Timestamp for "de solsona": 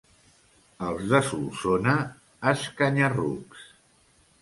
1.11-1.95